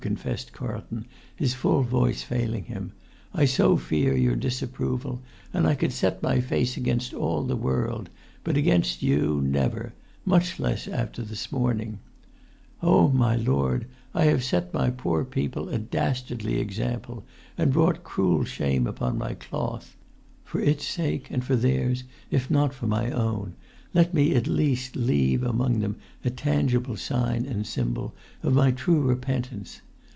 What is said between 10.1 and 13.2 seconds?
much less after this morning... Oh,